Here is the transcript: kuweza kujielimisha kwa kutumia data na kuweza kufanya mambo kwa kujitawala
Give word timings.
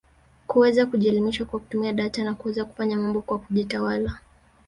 kuweza 0.47 0.85
kujielimisha 0.85 1.45
kwa 1.45 1.59
kutumia 1.59 1.93
data 1.93 2.23
na 2.23 2.33
kuweza 2.33 2.65
kufanya 2.65 2.97
mambo 2.97 3.21
kwa 3.21 3.39
kujitawala 3.39 4.19